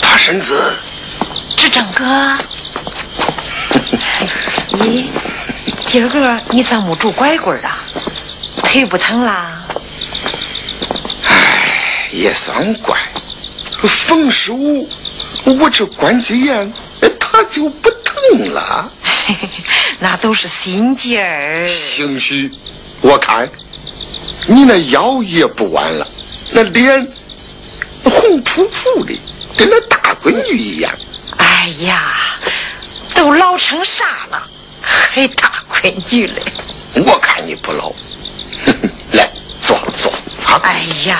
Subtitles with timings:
[0.00, 0.76] 大婶子，
[1.56, 2.04] 志正哥，
[4.72, 5.06] 咦，
[5.86, 7.78] 今儿个你怎么拄拐棍啊？
[8.64, 9.62] 腿不疼啦？
[11.28, 12.98] 哎，也算怪。
[13.88, 14.88] 冯师傅，
[15.58, 16.72] 我这关节炎，
[17.18, 18.90] 它就不疼了。
[20.02, 21.64] 那都是心劲儿。
[21.68, 22.50] 兴许
[23.00, 23.48] 我看
[24.48, 26.04] 你那腰也不弯了，
[26.50, 27.06] 那脸
[28.02, 29.16] 红扑扑的，
[29.56, 30.92] 跟那大闺女一样。
[31.38, 32.02] 哎呀，
[33.14, 34.42] 都老成啥了，
[34.82, 36.42] 还大闺女嘞？
[37.06, 37.92] 我看你不老。
[39.14, 39.30] 来，
[39.62, 40.12] 坐坐
[40.44, 40.60] 啊！
[40.64, 41.16] 哎呀，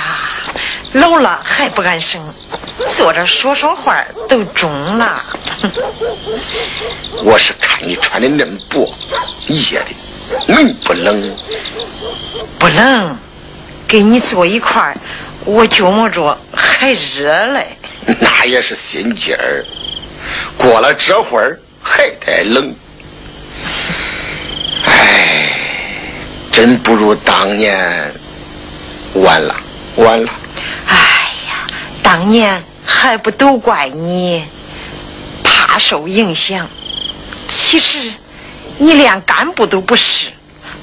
[0.91, 2.21] 老了还不安生，
[2.89, 5.23] 坐着说说话都中了。
[7.23, 8.93] 我是看你穿的那么薄，
[9.47, 11.35] 夜的，能不冷？
[12.59, 13.17] 不冷，
[13.87, 14.97] 跟你坐一块儿，
[15.45, 17.65] 我觉摸着还热嘞。
[18.19, 19.63] 那也是心劲儿，
[20.57, 22.75] 过了这会儿还得冷。
[24.85, 25.49] 哎，
[26.51, 28.13] 真不如当年。
[29.15, 29.55] 完了，
[29.95, 30.31] 完了。
[30.87, 30.95] 哎
[31.47, 31.67] 呀，
[32.01, 34.43] 当年还不都怪你。
[35.73, 36.69] 怕受影响，
[37.49, 38.13] 其实
[38.77, 40.27] 你连干部都不是，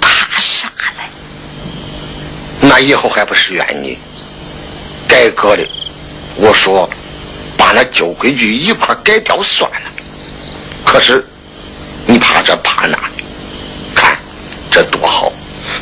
[0.00, 1.04] 怕啥嘞？
[2.62, 3.96] 那以后还不是怨你？
[5.06, 5.64] 改革的，
[6.38, 6.90] 我说
[7.56, 9.92] 把那旧规矩一块改掉算了。
[10.84, 11.24] 可是
[12.08, 12.98] 你怕这怕那，
[13.94, 14.18] 看
[14.72, 15.32] 这多好，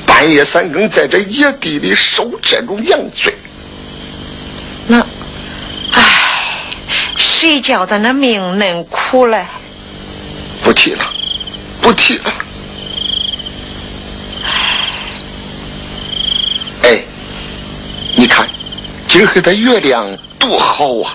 [0.05, 3.33] 半夜三更在这野地里受这种洋罪。
[4.87, 5.18] 那，唉。
[7.41, 9.47] 谁叫咱那命恁苦嘞？
[10.64, 11.05] 不提了，
[11.81, 12.32] 不提了。
[16.82, 17.00] 哎，
[18.16, 18.44] 你看，
[19.06, 21.15] 今儿的月亮多好啊！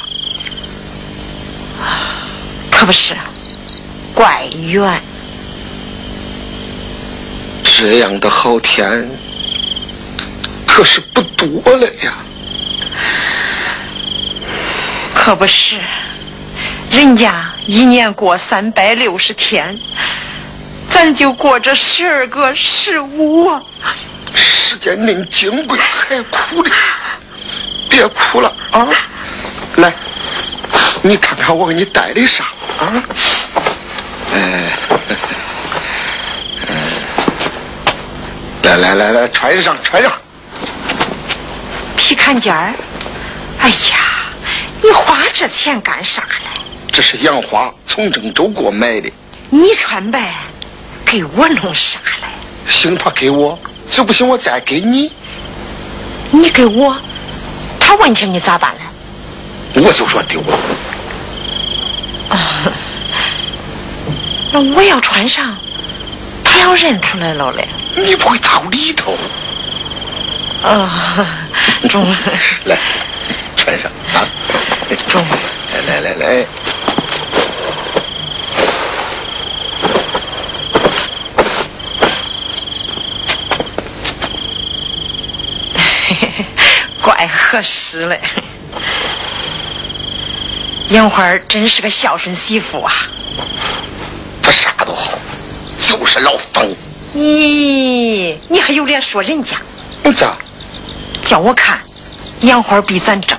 [2.71, 3.17] 可不是，
[4.15, 5.03] 怪圆。
[7.65, 9.09] 这样的好天
[10.65, 12.13] 可是不多了呀。
[15.13, 15.81] 可不是。
[16.95, 19.75] 人家一年过三百六十天，
[20.91, 23.59] 咱就过这十二个十五啊。
[24.35, 26.69] 时间恁金贵，还苦的，
[27.89, 28.87] 别哭了啊！
[29.77, 29.91] 来，
[31.01, 32.45] 你看看我给你带的啥
[32.77, 33.03] 啊？
[34.35, 34.77] 哎，
[36.67, 36.75] 嗯，
[38.63, 40.11] 来来来来，穿上穿上。
[41.97, 42.71] 皮坎肩儿。
[43.59, 43.97] 哎呀，
[44.83, 46.42] 你花这钱干啥嘞？
[46.95, 49.11] 这是杨花从郑州给我买的。
[49.49, 50.35] 你穿呗，
[51.03, 52.27] 给我弄啥嘞？
[52.71, 53.57] 行，他给我，
[53.89, 55.11] 就不行我再给你。
[56.29, 56.95] 你给我，
[57.79, 59.81] 他问起你咋办嘞？
[59.81, 60.55] 我就说丢了。
[62.29, 62.37] 啊，
[64.51, 65.57] 那我要穿上，
[66.43, 67.67] 他要认出来了嘞。
[67.95, 69.17] 你不会到里头？
[70.61, 71.27] 啊，
[71.89, 72.07] 中。
[72.65, 72.77] 来，
[73.57, 74.21] 穿上啊。
[75.09, 75.19] 中。
[75.73, 76.45] 来来来来。
[87.03, 88.17] 怪合适嘞，
[90.87, 92.93] 杨花真是个孝顺媳妇啊。
[94.41, 95.11] 她啥都好，
[95.81, 96.73] 就是老疯。
[97.13, 99.57] 咦，你还有脸说人家？
[100.15, 100.37] 咋？
[101.25, 101.77] 叫我看，
[102.39, 103.37] 杨花比咱正，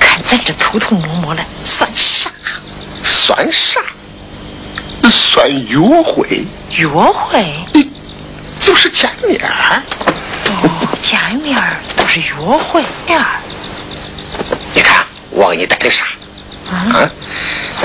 [0.00, 2.30] 看咱这偷偷摸摸的，算啥？
[3.04, 3.78] 算啥？
[5.10, 6.46] 算约会。
[6.70, 7.44] 约会？
[8.58, 9.38] 就是见面。
[11.04, 11.60] 哦，见面
[11.96, 13.20] 都是约会面。
[14.74, 16.06] 你看我给你带的啥？
[16.70, 17.10] 啊？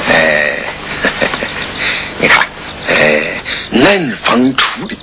[0.08, 0.56] 哎，
[2.18, 2.48] 你看，
[2.88, 4.96] 哎，南方出的，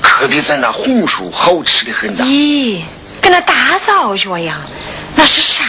[0.00, 2.24] 可比咱那红薯好吃的很呐。
[2.24, 2.82] 咦，
[3.22, 4.60] 跟那大枣一样，
[5.14, 5.64] 那是啥？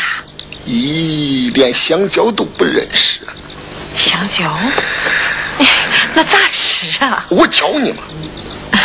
[0.66, 3.20] 咦，连香蕉都不认识。
[3.96, 4.58] 香蕉？
[6.16, 7.24] 那咋吃啊？
[7.30, 8.00] 我教你嘛。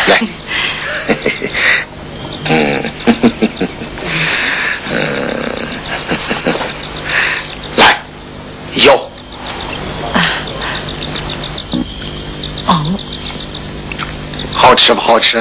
[0.07, 0.21] 来。
[2.49, 2.83] 嗯，
[4.91, 4.97] 嗯，
[7.77, 7.97] 来，
[8.75, 9.11] 有。
[12.67, 12.99] 嗯，
[14.53, 15.39] 好吃不好吃？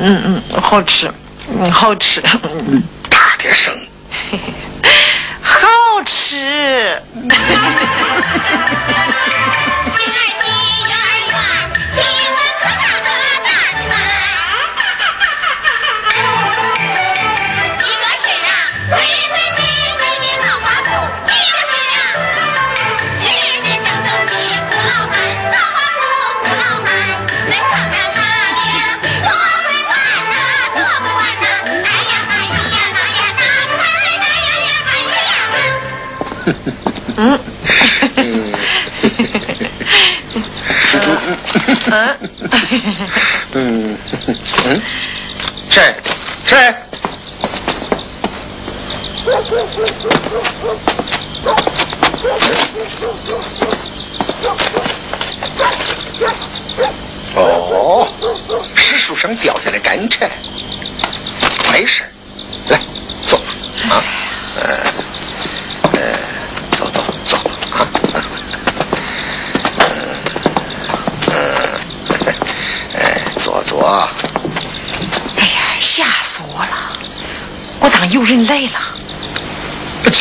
[0.00, 1.10] 嗯嗯，好吃，
[1.48, 2.20] 嗯，好吃。
[3.08, 3.74] 大点声。
[5.42, 5.68] 好
[6.04, 7.00] 吃。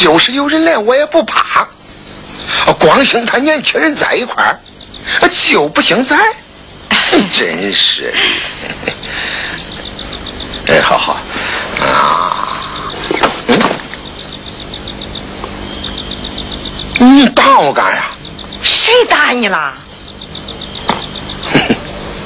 [0.01, 1.68] 就是有人来，我也不怕。
[2.80, 4.57] 光兴他年轻人在一块儿，
[5.30, 6.18] 就不兴在。
[7.31, 8.12] 真是
[10.65, 11.18] 的， 哎，好好
[11.81, 12.57] 啊，
[17.00, 18.06] 嗯，你打我干啥？
[18.63, 19.74] 谁打你了？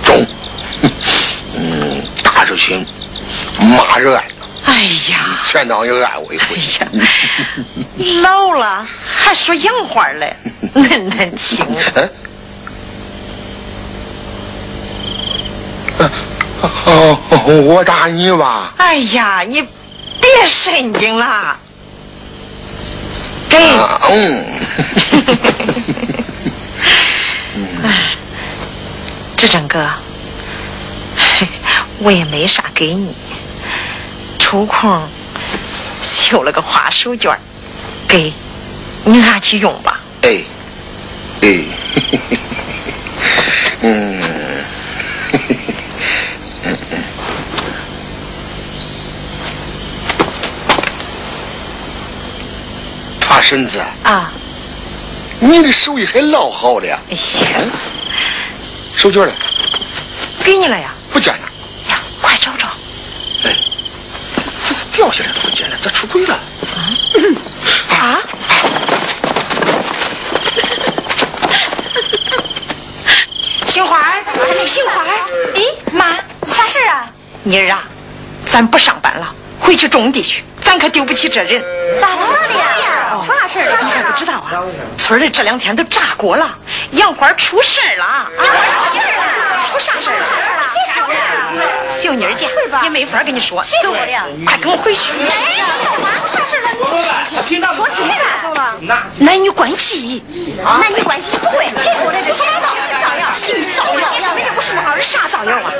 [0.03, 0.25] 中，
[1.57, 2.85] 嗯，打出去，
[3.59, 4.21] 骂人。
[4.65, 6.55] 哎呀，全当有爱维护。
[6.55, 6.87] 哎呀，
[8.21, 8.85] 老了
[9.15, 10.35] 还说洋话嘞，
[10.73, 11.65] 恁难听。
[16.87, 17.17] 哦，
[17.65, 18.73] 我打你吧！
[18.77, 21.55] 哎呀，你别神经了，
[23.49, 23.57] 给。
[24.09, 24.45] 嗯。
[29.37, 29.87] 志正哥，
[31.99, 33.13] 我也没啥给你，
[34.55, 35.05] 抽空
[36.01, 37.35] 绣了个花手绢
[38.07, 38.31] 给
[39.03, 39.99] 你拿去用吧。
[40.21, 40.41] 哎，
[41.41, 41.59] 哎，
[43.83, 44.21] 嗯。
[53.27, 54.31] 大婶子啊，
[55.41, 56.97] 你的手艺还老好了呀！
[57.09, 57.65] 哎呀，
[58.95, 59.33] 手绢呢？
[60.45, 60.93] 给你了呀？
[61.11, 61.39] 不见了。
[61.41, 62.69] 呀，快找找！
[63.43, 63.53] 哎，
[64.95, 66.33] 掉下来了，不见了，咋出轨了？
[67.89, 67.99] 啊？
[67.99, 68.21] 啊
[73.67, 74.23] 杏花儿，
[74.65, 75.07] 杏花儿，
[75.53, 75.61] 哎，
[75.91, 76.11] 妈，
[76.49, 77.05] 啥事啊？
[77.43, 77.83] 妮儿啊，
[78.45, 79.27] 咱不上班了，
[79.59, 81.61] 回去种地去，咱可丢不起这人。
[81.99, 82.21] 咋了
[82.57, 83.19] 呀？
[83.25, 83.77] 出啥事了？
[83.83, 84.63] 你还不知道啊？
[84.97, 86.57] 村里这两天都炸锅了，
[86.91, 88.29] 杨花出事了。
[88.37, 89.44] 杨花出事了？
[89.65, 90.15] 出啥事了？
[90.71, 91.13] 谁说的？
[91.89, 92.47] 小妮儿姐
[92.83, 93.63] 也没法跟你说。
[93.63, 93.93] 谁说。
[93.93, 93.99] 的？
[94.45, 95.11] 快跟我回去。
[95.11, 96.09] 哎，干嘛？
[96.27, 96.69] 出啥事了？
[96.71, 96.75] 你
[97.75, 97.89] 说。
[97.89, 98.07] 清
[98.41, 98.59] 楚了。
[99.19, 100.23] 男女关系。
[100.63, 101.65] 男女关系不会。
[101.81, 102.11] 谁说。
[102.11, 102.17] 的？
[102.25, 102.75] 这谁知道？
[103.01, 103.21] 造谣。
[103.75, 104.05] 造谣。
[104.35, 105.71] 人家不是好人，啥造谣啊？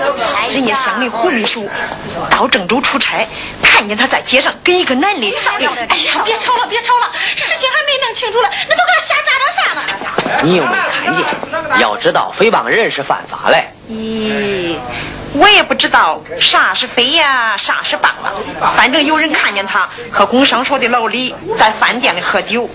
[0.50, 1.70] 人家乡里胡秘书
[2.30, 3.28] 到郑州出差，
[3.76, 5.36] 看见他在街上跟一个男的。
[5.50, 10.42] 哎呀，别吵了，别吵了，事情还没弄清楚了，那都搁瞎扎着啥呢？
[10.42, 11.26] 你又没看见？
[11.82, 13.66] 要知道诽谤人是犯法嘞。
[13.90, 14.78] 咦，
[15.34, 18.08] 我也不知道啥是诽呀，啥是谤
[18.62, 18.72] 啊。
[18.78, 22.70] 反正有人看见他和工商所的老李在饭店里喝酒。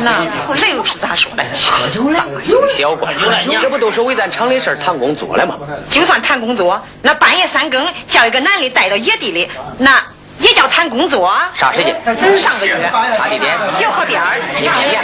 [0.00, 0.26] 那
[0.56, 1.44] 这又是咋说的？
[1.70, 2.26] 喝酒了，
[2.68, 3.14] 小官，
[3.60, 5.56] 这不都是为咱厂里事谈工作了吗？
[5.88, 10.02] 就算谈工作，那半夜三更叫一个男的带到野地里，那
[10.42, 11.32] 也叫谈工作。
[11.54, 11.94] 啥时间？
[12.36, 12.90] 上个月。
[13.16, 13.56] 啥地点？
[13.78, 14.38] 小河边儿。
[14.60, 15.00] 你看见？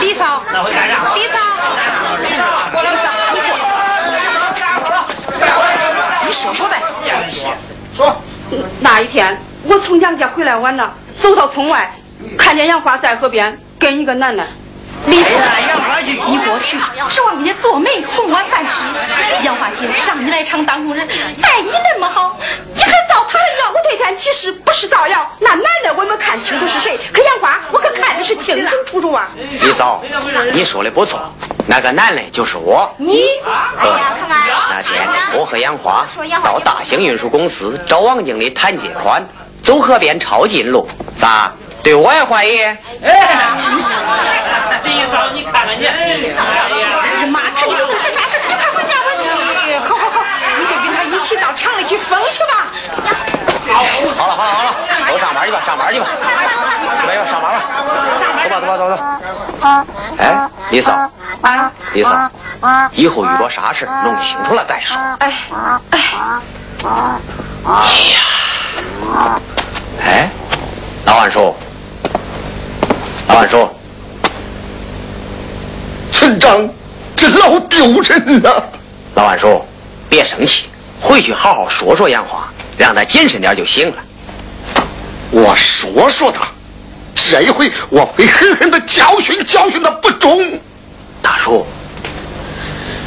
[0.00, 0.42] 李嫂。
[0.52, 0.56] 李
[0.94, 1.14] 嫂。
[1.14, 1.36] 李嫂。
[6.26, 6.76] 你说说呗。
[7.94, 8.14] 说。
[8.80, 11.90] 那一天，我从娘家回来晚了，走到村外，
[12.38, 14.46] 看见杨花在河边跟一个男的。
[15.06, 15.30] 李四，
[16.04, 16.76] 你过去，
[17.08, 18.84] 指望人家做媒混碗饭吃。
[19.42, 22.36] 杨花姐让你来厂当工人，待你那么好，
[22.74, 23.72] 你还造他的谣？
[23.72, 25.26] 我对天其实，不是造谣。
[25.38, 29.28] 那男的我没看清楚是谁，可杨花我可看的是清清楚楚啊。
[29.36, 30.02] 李嫂，
[30.52, 31.18] 你说的不错，
[31.66, 32.94] 那个男的就是我。
[32.98, 33.24] 你？
[33.78, 34.46] 哎呀，看看。
[34.68, 34.98] 那天
[35.32, 36.06] 我和杨花
[36.44, 39.26] 到大兴运输公司找王经理谈借款，
[39.62, 41.50] 走河边抄近路，咋？
[41.82, 42.60] 对我也怀疑？
[42.60, 42.76] 哎，
[43.58, 43.94] 真是！
[44.84, 48.36] 李嫂，你看看你，哎呀妈，看你都弄些啥事？
[48.46, 49.15] 你快回家吧
[51.16, 52.66] 一起到厂里去疯去吧。
[53.68, 53.82] 好
[54.16, 54.74] 好了好了好了，
[55.10, 56.06] 都上班去吧，上班去吧，
[57.06, 57.62] 没有上班吧，
[58.44, 58.96] 走吧走吧走走。
[60.18, 61.10] 哎，李嫂，
[61.94, 62.30] 李嫂，
[62.92, 65.00] 以后遇着啥事弄清楚了再说。
[65.18, 65.32] 哎
[65.90, 65.98] 哎，
[67.64, 67.72] 哎
[68.12, 69.40] 呀，
[70.04, 70.28] 哎，
[71.06, 71.56] 老万叔。
[73.28, 73.68] 老万叔，
[76.12, 76.68] 村长，
[77.16, 78.62] 这老丢人了。
[79.14, 79.64] 老万叔，
[80.08, 80.70] 别生气，
[81.00, 83.96] 回去好好说说杨华，让他谨慎点就行了。
[85.30, 86.46] 我说说他，
[87.14, 90.58] 这一回我会狠狠的教训教训他不中。
[91.20, 91.66] 大叔，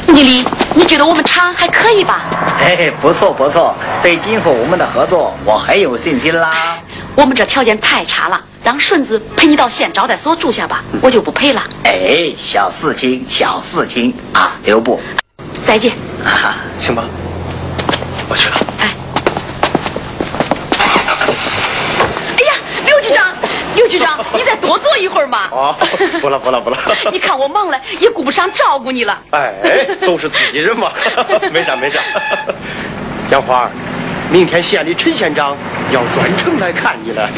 [0.06, 0.44] 妮妮，
[0.74, 2.22] 你觉得我们厂还可以吧？
[2.60, 6.78] 哎，不错不错，对今后我们的合作，我很有信心啦。
[7.16, 11.62] 我们这条件太差了，让顺子陪你到县招待所住下吧，我就不陪了。
[11.84, 15.00] 哎，小事情，小事情啊，留步。
[15.62, 15.92] 再见。
[16.22, 17.04] 啊，行吧，
[18.30, 18.54] 我去了。
[18.78, 18.94] 哎，
[22.38, 22.52] 哎呀，
[22.86, 23.34] 刘局长，
[23.74, 25.48] 刘局长，你再多坐一会儿嘛。
[25.50, 25.74] 哦，
[26.20, 26.78] 不了不了不了。
[27.10, 29.18] 你看我忙了，也顾不上照顾你了。
[29.32, 29.52] 哎，
[30.02, 30.92] 都是自己人嘛，
[31.52, 31.98] 没啥没啥。
[33.32, 33.70] 杨花儿，
[34.30, 35.56] 明天县里陈县长
[35.90, 37.28] 要专程来看你了。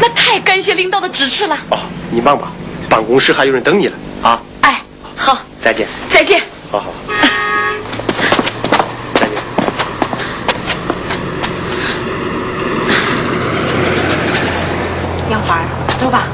[0.00, 1.54] 那太感谢领导的支持了。
[1.68, 1.78] 哦，
[2.10, 2.48] 你忙吧，
[2.88, 3.92] 办公室还有人等你了
[4.22, 4.40] 啊。
[4.62, 4.80] 哎，
[5.14, 5.86] 好，再见。
[6.08, 6.40] 再见。
[6.72, 6.86] 好好。
[9.14, 9.36] 再见。
[15.30, 15.64] 杨花儿，
[15.98, 16.24] 走吧。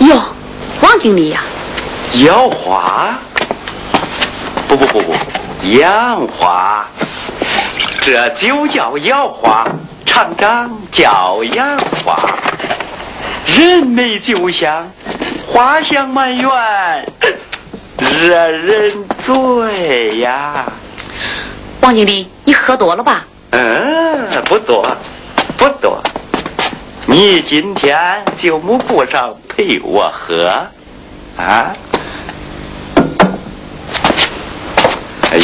[0.00, 0.16] 哟，
[0.80, 1.40] 王经理呀、
[2.24, 3.16] 药花？
[4.66, 5.14] 不不不不，
[5.78, 6.86] 杨花，
[8.00, 9.66] 这就叫药花，
[10.04, 12.18] 厂长叫杨花，
[13.46, 14.90] 人美酒香，
[15.46, 17.06] 花香满园，
[17.98, 20.66] 惹人醉呀。
[21.80, 23.24] 王经理，你喝多了吧？
[23.50, 24.84] 嗯，不多，
[25.56, 26.02] 不多。
[27.06, 30.52] 你今天就没顾上陪我喝，
[31.38, 31.72] 啊？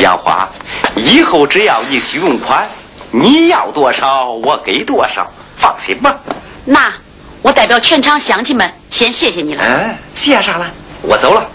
[0.02, 0.48] 杨花，
[0.96, 2.66] 以后只要你信用款，
[3.10, 6.18] 你要多少我给多少，放心吧。
[6.64, 6.92] 那
[7.42, 9.62] 我代表全场乡亲们先谢谢你了。
[9.64, 10.66] 嗯，谢啥了？
[11.02, 11.46] 我走了，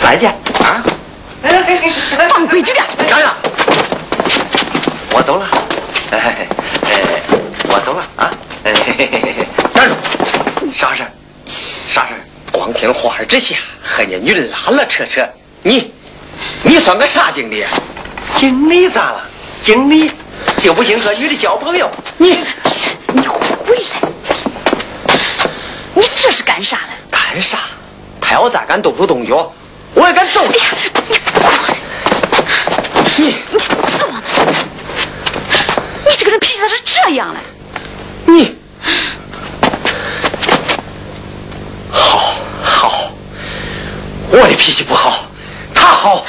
[0.00, 0.82] 再见啊！
[2.28, 2.84] 放规矩点。
[3.08, 3.34] 让让，
[5.12, 5.46] 我走了，
[6.10, 7.20] 哎哎，
[7.68, 8.30] 我走了啊！
[8.64, 9.94] 哎嘿嘿嘿嘿，站住！
[10.74, 11.10] 啥事儿？
[11.46, 12.20] 啥事儿？
[12.58, 15.24] 光天化日之下，和那女的拉拉扯扯，
[15.62, 15.92] 你，
[16.64, 17.70] 你算个啥经理啊？
[18.36, 19.24] 经理咋了？
[19.62, 20.10] 经理
[20.58, 21.88] 就不兴和女的交朋友？
[22.16, 22.40] 你
[23.12, 24.10] 你回来！
[25.94, 26.88] 你这是干啥呢？
[27.08, 27.58] 干啥？
[28.20, 29.52] 他要再敢动手动脚，
[29.94, 30.58] 我也敢揍你
[31.38, 31.76] 过来！
[33.16, 33.34] 你你？
[36.06, 37.38] 你这个人脾气咋是这样嘞？
[38.26, 38.56] 你，
[41.90, 43.12] 好，好，
[44.30, 45.24] 我的脾气不好，
[45.72, 46.26] 他好，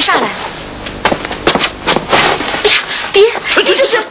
[0.00, 0.22] 啥嘞？
[2.64, 2.72] 呀，
[3.12, 3.22] 爹，
[3.62, 4.02] 你这是，呀，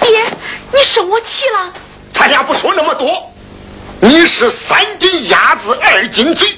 [0.00, 0.24] 爹，
[0.72, 1.72] 你生我气了？
[2.12, 3.32] 咱俩不说那么多，
[4.00, 6.56] 你是三斤鸭子二斤嘴，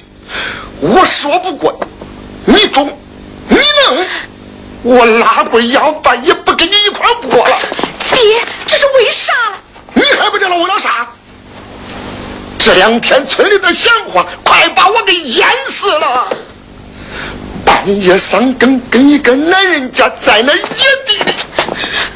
[0.79, 1.79] 我说不过
[2.45, 2.95] 你中，
[3.47, 3.57] 你
[3.87, 4.07] 能，
[4.83, 7.57] 我拉棍要饭也不跟你一块过了。
[8.11, 9.57] 爹，这是为啥了？
[9.93, 11.07] 你还不知道为了啥？
[12.59, 14.25] 这两天村里的闲话
[17.85, 20.63] 半夜三更跟一个男人家在那野
[21.05, 21.31] 地里，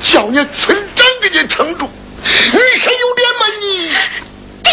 [0.01, 1.87] 叫你村长给你撑住，
[2.23, 3.91] 你还有脸吗你？
[4.63, 4.71] 爹，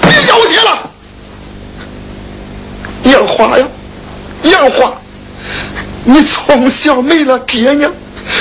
[0.00, 0.90] 你要爹了，
[3.04, 3.68] 杨花呀，
[4.44, 4.94] 杨花，
[6.04, 7.92] 你从小没了爹娘，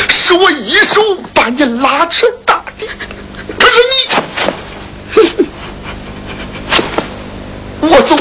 [0.07, 2.87] 是我一手把你拉扯大的，
[3.59, 4.15] 可是你。
[7.87, 8.15] 我走，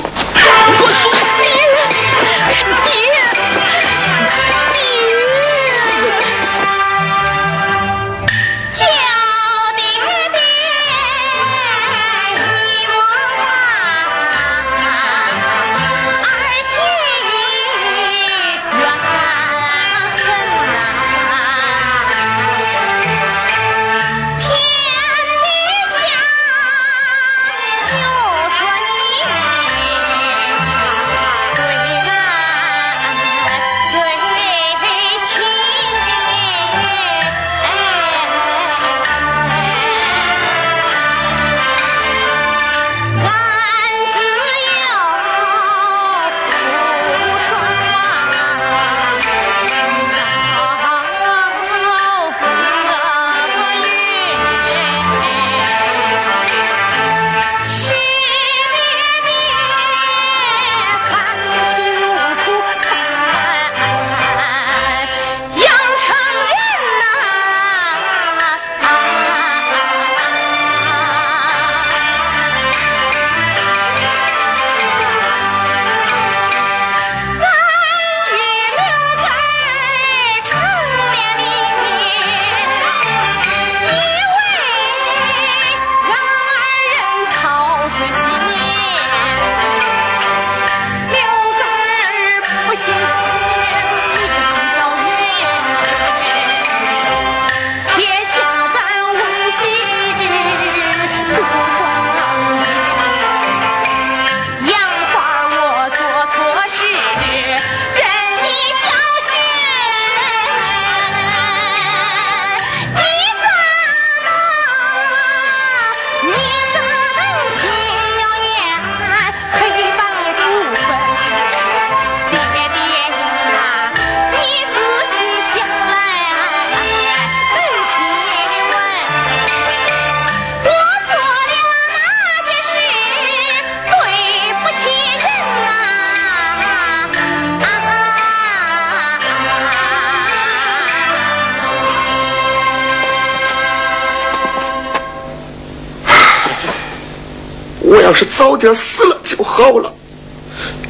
[148.14, 149.92] 是早点死了就好了。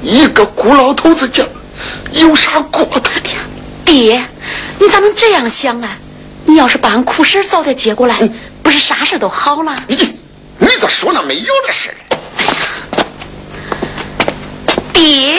[0.03, 1.45] 一个孤老头子家，
[2.13, 3.01] 有啥过头？
[3.85, 4.23] 爹，
[4.79, 5.97] 你咋能这样想啊？
[6.47, 8.31] 你要是把俺苦婶早点接过来，
[8.63, 9.75] 不是啥事都好了？
[9.89, 9.97] 你
[10.59, 11.95] 你咋说那没有的事？
[14.93, 15.39] 爹。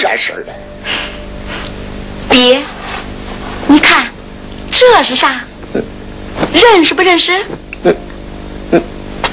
[0.00, 0.42] 这事儿
[2.30, 2.62] 爹，
[3.68, 4.06] 你看
[4.70, 5.42] 这是啥？
[6.54, 7.44] 认识不认识？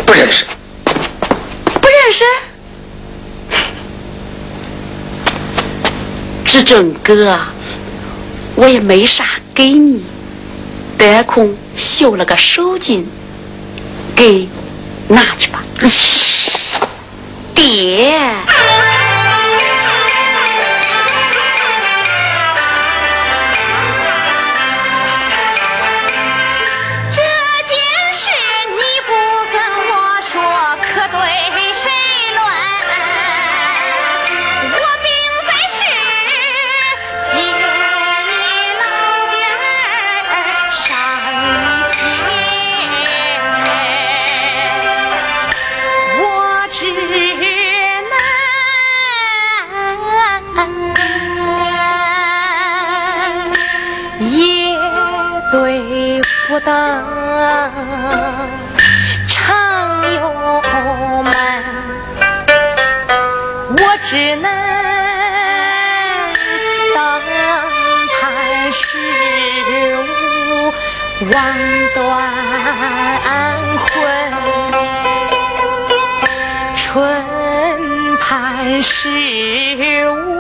[0.06, 0.46] 不认识。
[1.80, 2.26] 不认识？
[6.44, 7.40] 志正哥，
[8.56, 9.24] 我也没啥
[9.56, 10.04] 给你，
[10.98, 13.06] 得空绣了个手巾，
[14.14, 14.50] 给
[15.08, 15.64] 拿去吧，
[17.56, 18.20] 爹。
[56.68, 56.74] 等
[59.30, 60.20] 长又
[61.24, 61.32] 慢，
[63.70, 64.46] 我只能
[66.94, 67.00] 等
[68.20, 68.20] 盼
[68.74, 68.84] 十
[69.96, 70.04] 五，
[71.32, 71.34] 望
[71.96, 71.96] 断
[73.88, 73.96] 魂，
[76.76, 76.86] 春
[78.20, 78.92] 盼十
[80.10, 80.37] 五。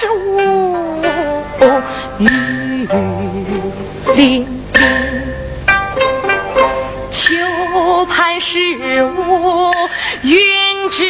[0.00, 0.96] 是我
[2.16, 2.88] 雨淋
[4.16, 4.46] 淋，
[7.10, 8.58] 秋盼是
[9.04, 9.70] 我
[10.22, 10.40] 云
[10.88, 11.04] 遮。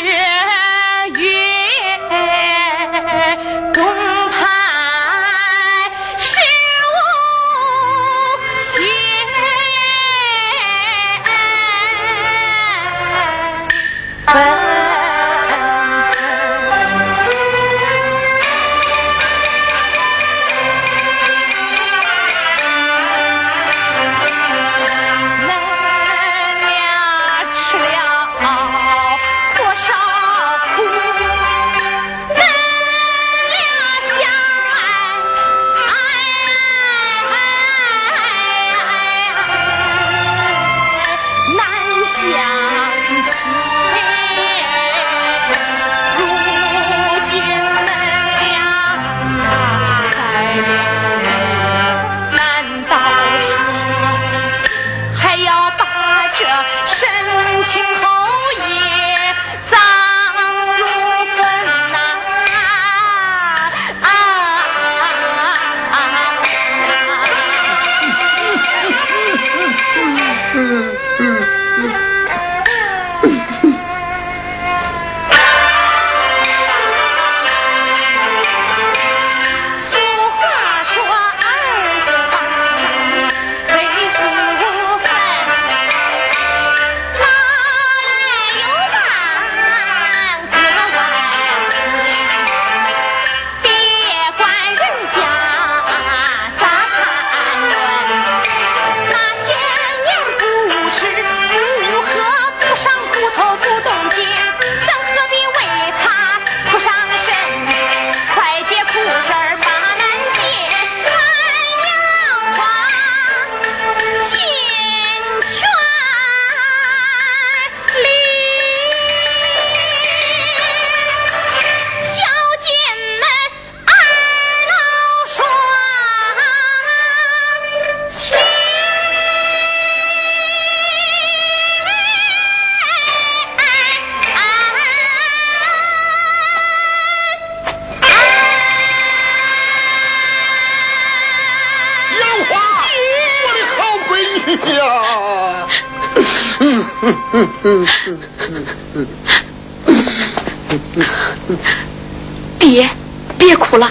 [153.39, 153.91] 别哭了，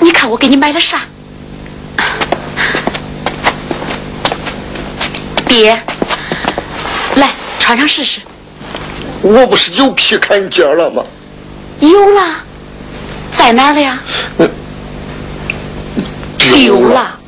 [0.00, 1.02] 你看我给你买了啥？
[5.46, 5.80] 爹，
[7.16, 8.20] 来穿上试试。
[9.22, 11.04] 我不是有皮坎肩了吗？
[11.80, 12.36] 有了，
[13.32, 13.98] 在哪儿了呀？
[16.38, 17.18] 丢了。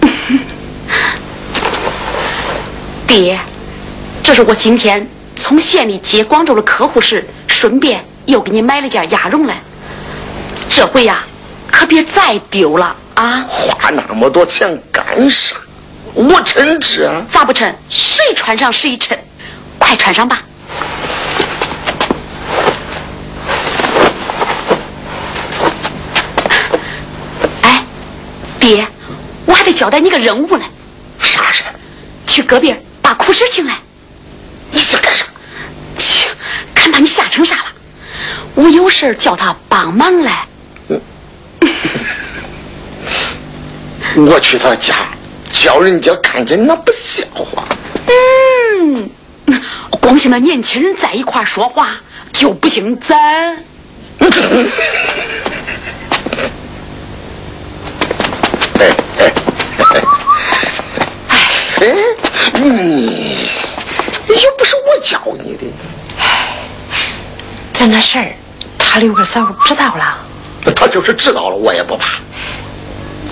[3.06, 3.38] 爹，
[4.22, 5.06] 这是我今天
[5.44, 9.56] 从县里接广州的客户时，顺便又给你买了件鸭绒来。
[10.70, 11.24] 这回呀，
[11.66, 13.44] 可别再丢了啊！
[13.48, 15.56] 花那么多钱干啥？
[16.14, 17.26] 我称职啊！
[17.28, 17.74] 咋不称？
[17.90, 19.18] 谁穿上谁称。
[19.80, 20.44] 快穿上吧。
[27.62, 27.84] 哎，
[28.60, 28.86] 爹，
[29.44, 30.64] 我还得交代你个任务呢。
[31.18, 31.64] 啥事
[32.28, 33.74] 去隔壁把苦婶请来。
[34.70, 35.24] 你想干啥？
[36.82, 37.64] 去看把你吓成啥了？
[38.56, 40.44] 我有事叫他帮忙来。
[44.16, 44.94] 我去他家，
[45.52, 47.64] 叫人家看见那不笑话。
[48.08, 49.08] 嗯，
[50.00, 52.00] 光是那年轻人在一块说话
[52.32, 53.16] 就不姓咱。
[58.80, 59.32] 哎哎
[61.80, 61.94] 哎，
[62.60, 63.46] 你
[64.28, 65.64] 又不是我教你的。
[67.82, 68.32] 咱那事儿，
[68.78, 70.16] 他刘个嫂知道了。
[70.76, 72.12] 他就是知道了，我也不怕。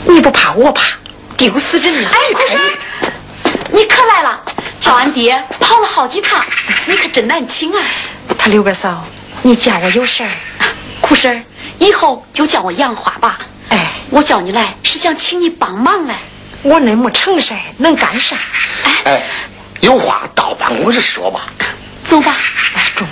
[0.04, 0.82] 你不怕，我怕，
[1.36, 2.10] 丢死人了！
[2.10, 2.60] 哎，苦婶，
[3.70, 4.40] 你可来了，
[4.80, 6.44] 叫俺爹跑了好几趟，
[6.86, 7.80] 你可真难请啊！
[8.36, 9.06] 他刘个嫂，
[9.42, 10.30] 你叫我有事儿。
[11.00, 11.44] 苦婶，
[11.78, 13.38] 以后就叫我杨花吧。
[13.68, 16.16] 哎，我叫你来是想请你帮忙来。
[16.62, 18.36] 我那么成事，能干啥？
[19.04, 19.22] 哎，
[19.78, 21.42] 有话到办公室说吧。
[22.02, 22.34] 走吧，
[22.74, 23.06] 哎中。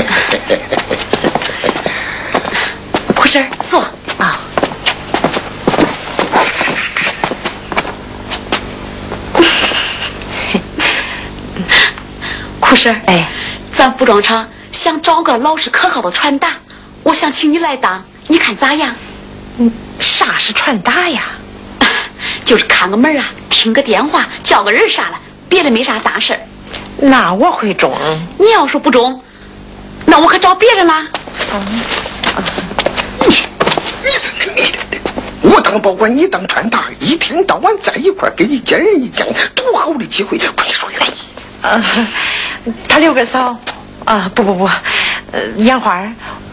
[3.14, 3.80] 苦婶，坐
[4.18, 4.40] 啊。
[12.58, 13.28] 苦婶，哎，
[13.72, 16.50] 咱服装厂想找个老实可靠的传达，
[17.02, 18.94] 我想请你来当，你看咋样？
[19.58, 21.22] 嗯，啥是传达呀？
[22.44, 25.16] 就是看个门啊，听个电话，叫个人啥的，
[25.48, 26.40] 别的没啥大事儿
[27.02, 27.92] 那我会中。
[28.38, 29.22] 你要说不中，
[30.10, 31.06] 那我可找别人啦。
[31.54, 31.62] 嗯，
[33.28, 33.34] 你
[34.02, 34.98] 你这个你的，
[35.42, 40.36] 我当保管，你当传达，一天到晚在一块给你见人一见，多好的机会！
[40.56, 41.14] 快说愿意。
[41.62, 41.80] 啊，
[42.88, 43.56] 他六个嫂
[44.04, 44.64] 啊，不不不，
[45.30, 46.02] 呃，杨花，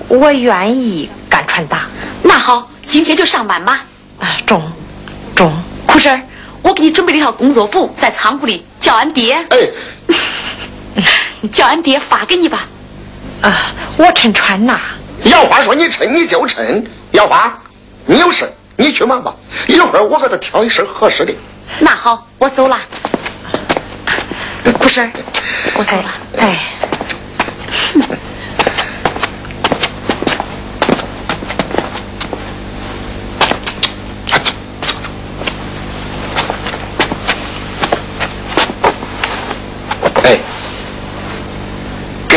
[0.07, 1.87] 我愿意干传达。
[2.21, 3.83] 那好，今天就上班吧。
[4.19, 4.61] 啊，中，
[5.35, 5.51] 中。
[5.87, 6.21] 苦婶，
[6.61, 9.33] 我给你准备了一套工作服，在仓库里，叫俺爹。
[9.49, 9.57] 哎，
[11.51, 12.67] 叫俺爹发给你吧。
[13.41, 14.79] 啊，我趁穿呐。
[15.23, 17.57] 杨花说：“你趁你就趁。”杨花，
[18.05, 19.33] 你有事你去忙吧。
[19.67, 21.33] 一会儿我给他挑一身合适的。
[21.79, 22.79] 那好，我走了。
[24.79, 25.11] 顾婶，
[25.75, 26.05] 我走了。
[26.37, 26.47] 哎。
[26.47, 28.17] 哎，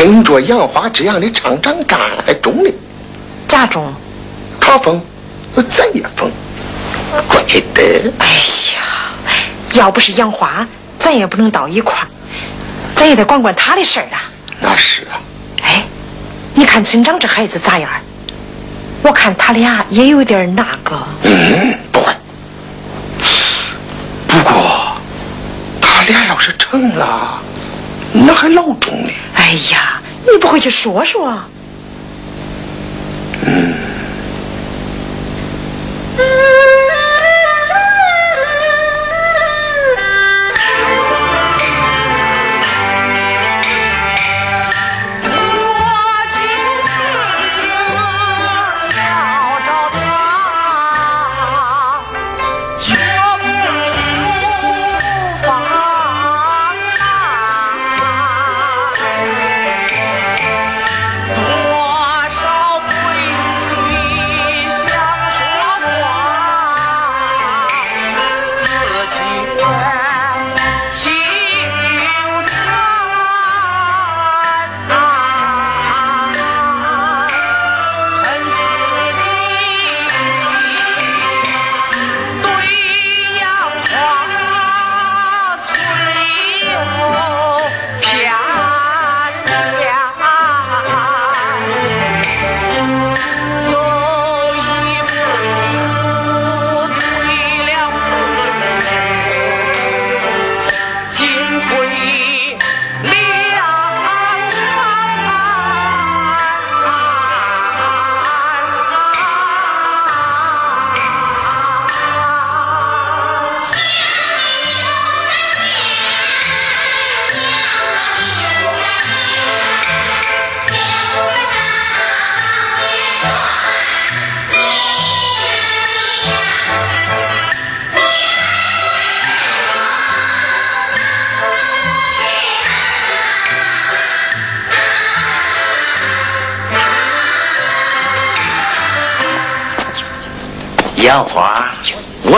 [0.01, 2.71] 跟着杨花这样的厂长干还中呢？
[3.47, 3.93] 咋中？
[4.59, 4.99] 他疯，
[5.69, 6.27] 咱也疯，
[7.27, 7.43] 怪
[7.75, 8.11] 得。
[8.17, 8.25] 哎
[8.73, 8.81] 呀，
[9.73, 12.07] 要不是杨花，咱也不能到一块儿，
[12.95, 14.23] 咱也得管管他的事儿啊。
[14.59, 15.21] 那是啊。
[15.61, 15.83] 哎，
[16.55, 17.87] 你看村长这孩子咋样？
[19.03, 20.99] 我看他俩也有点那个。
[21.21, 22.11] 嗯，不会。
[24.25, 24.97] 不过，
[25.79, 27.39] 他俩要是成了。
[28.13, 29.11] 那还老中呢！
[29.51, 31.37] 哎呀，你不会去说说？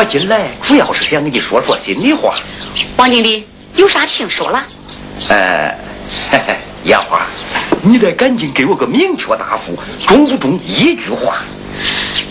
[0.03, 2.35] 我进来主要是想跟你说说心里话。
[2.97, 4.61] 王经理，有啥请说了。
[5.29, 5.73] 呃，
[6.83, 7.21] 杨花，
[7.81, 10.59] 你得赶紧给我个明确答复，中不中？
[10.67, 11.37] 一句话。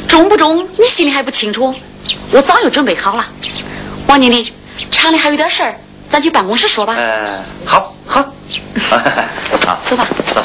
[0.06, 0.68] 中不中？
[0.78, 1.74] 你心里还不清楚？
[2.30, 3.26] 我早就准备好了。
[4.06, 4.52] 王经理，
[4.90, 5.74] 厂里还有点事儿，
[6.10, 6.94] 咱去办公室说吧。
[6.98, 8.20] 嗯，好，好。
[9.64, 10.06] 好， 走吧。
[10.34, 10.44] 走。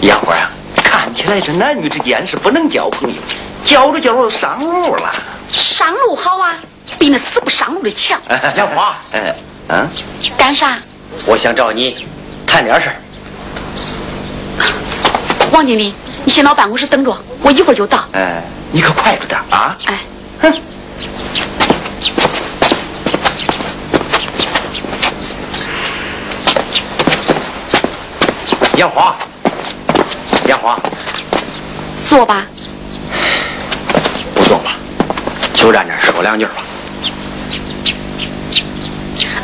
[0.00, 3.16] 杨花啊，看起来这男女之间是不能交朋友，
[3.64, 5.12] 交着交着上路了。
[5.48, 6.54] 上路好啊，
[6.98, 8.20] 比那死不上路的强。
[8.56, 9.34] 杨花，嗯
[9.68, 9.88] 嗯，
[10.36, 10.78] 干啥？
[11.26, 12.06] 我想找你
[12.46, 12.96] 谈点事儿。
[15.52, 18.04] 王经理，你先到办公室等着，我一会儿就到。
[18.12, 19.76] 哎，你可快着点啊！
[19.86, 19.98] 哎，
[20.40, 20.60] 哼。
[28.76, 29.14] 杨华，
[30.48, 30.76] 杨华，
[32.04, 32.44] 坐吧。
[34.44, 34.72] 不坐吧，
[35.54, 36.52] 就站这说两句吧。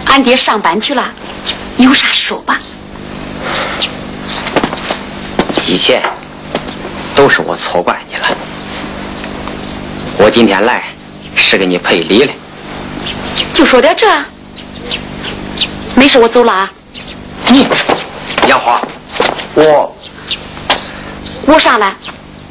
[0.04, 1.10] 俺爹上班去了，
[1.78, 2.60] 有啥说吧。
[5.66, 6.02] 以前
[7.14, 8.28] 都是我错怪你了，
[10.18, 10.84] 我今天来
[11.34, 12.32] 是给你赔礼的。
[13.54, 14.06] 就说点这，
[15.94, 16.70] 没事，我走了啊。
[17.48, 17.66] 你，
[18.46, 18.82] 杨花，
[19.54, 19.96] 我，
[21.46, 21.96] 我啥了？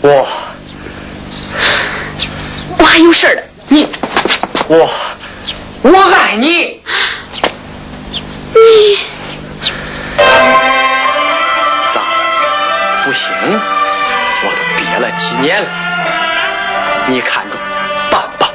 [0.01, 0.27] 我，
[2.79, 3.41] 我还有事儿呢。
[3.67, 3.87] 你，
[4.67, 4.89] 我，
[5.83, 6.81] 我爱你。
[8.51, 8.97] 你
[11.93, 12.01] 咋
[13.03, 13.31] 不行？
[14.41, 15.67] 我都憋了几年了，
[17.07, 17.55] 你看着
[18.09, 18.49] 办吧。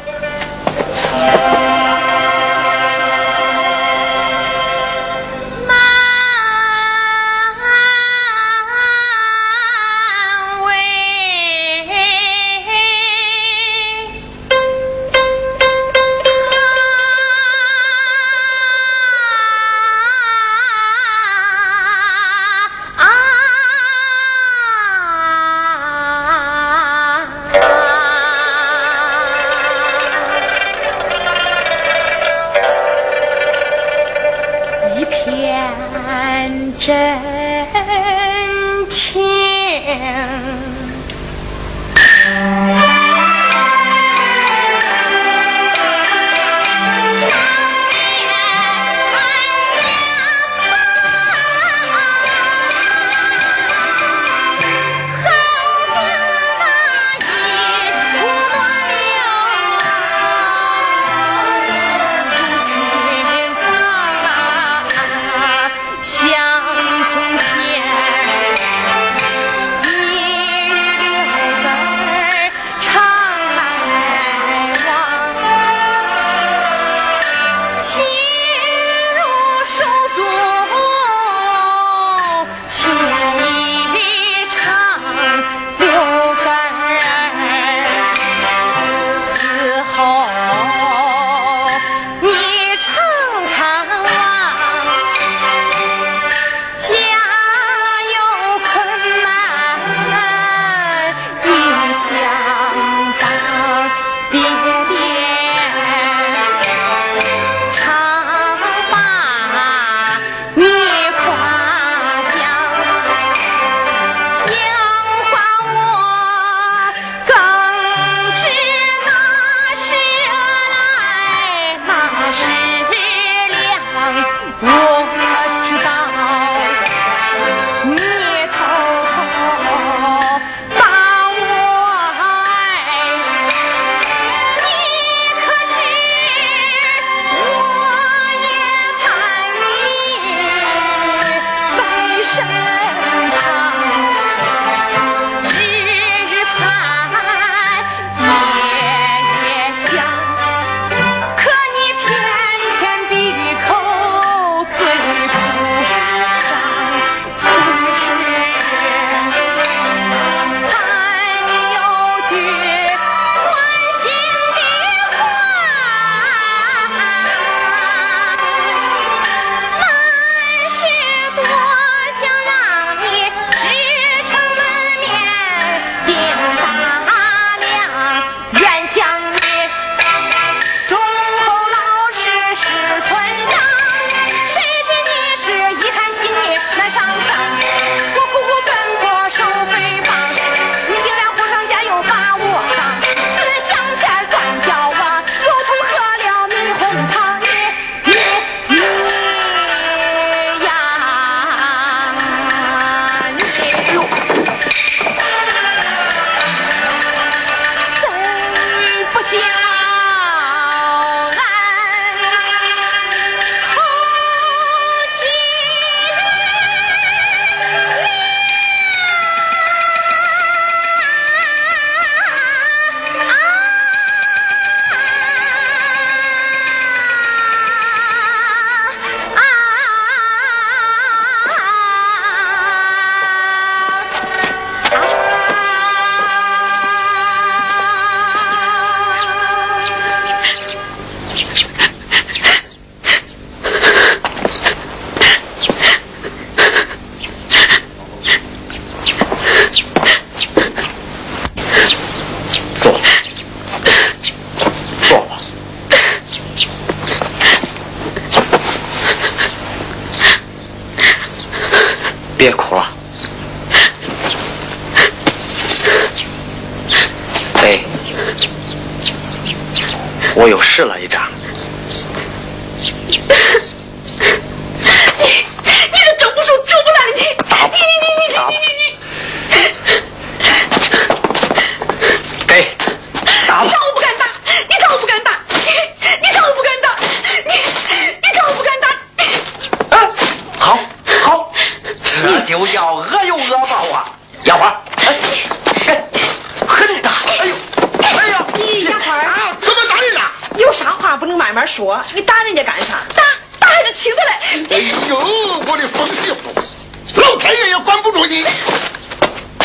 [301.15, 302.03] 话不能慢慢说？
[302.13, 302.99] 你打人家干啥？
[303.15, 303.23] 打
[303.61, 304.67] 打还是轻的嘞？
[304.71, 305.17] 哎呦，
[305.65, 308.45] 我的疯媳妇，老天爷也管不住你。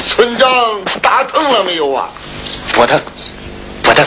[0.04, 2.08] 村长打疼了没有啊？
[2.74, 3.02] 不疼，
[3.82, 4.06] 不疼。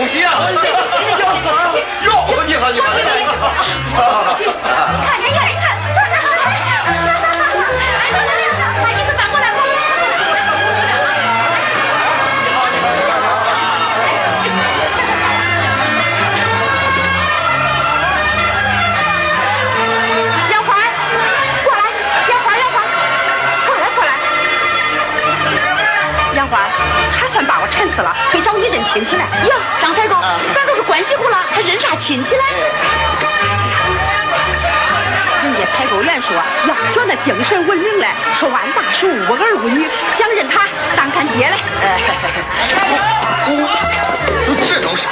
[0.00, 0.32] 恭喜啊！
[0.48, 1.20] 谢谢谢谢谢
[1.68, 1.84] 谢！
[2.08, 2.10] 哟，
[2.46, 2.86] 你好你好！
[4.34, 5.20] 请看
[26.40, 26.99] 看
[27.46, 27.90] 看看。
[27.96, 29.24] 死了，非找你认亲戚来。
[29.44, 30.14] 哟，张采购，
[30.54, 32.44] 咱都是关系户了，还认啥亲戚来？
[35.42, 36.36] 人家采购员说
[36.68, 41.56] 要说那精神文明嘞，说万大叔无儿无女，想认他当干爹嘞。
[44.68, 45.08] 这种事，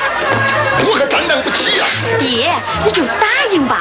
[0.87, 1.87] 我可担当不起呀。
[2.19, 2.53] 爹，
[2.85, 3.81] 你就答应吧。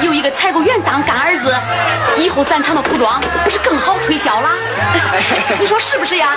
[0.00, 1.52] 你有一个采购员当干儿子，
[2.16, 4.50] 以后咱厂的服装不是更好推销了？
[5.58, 6.36] 你说是不是呀，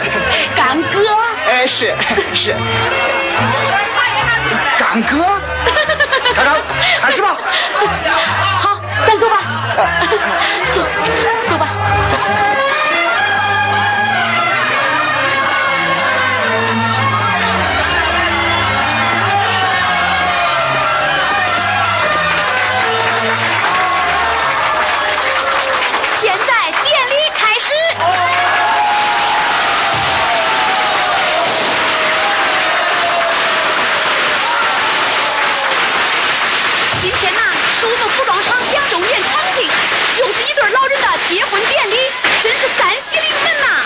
[0.56, 1.00] 干哥？
[1.48, 1.94] 哎，是
[2.34, 2.56] 是。
[4.80, 5.24] 干哥，
[6.34, 6.56] 厂长，
[7.02, 7.38] 开始吧。
[8.58, 9.38] 好，咱走吧。
[10.74, 10.82] 走，
[11.48, 11.68] 走吧。
[41.32, 41.96] 结婚典礼
[42.44, 43.81] 真是三喜临门呐！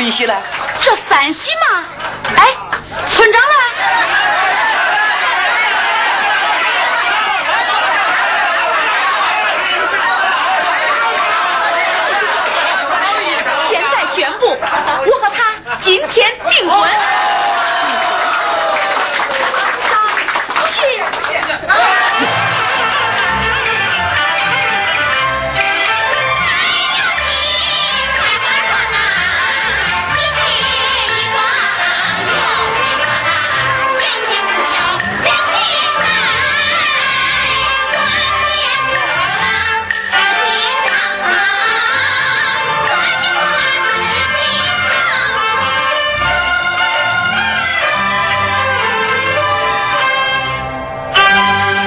[0.00, 0.12] 一，
[0.80, 1.84] 这三喜嘛，
[2.36, 2.42] 哎，
[3.06, 3.48] 村长来。
[13.68, 16.88] 现在宣布，我和他今天订婚。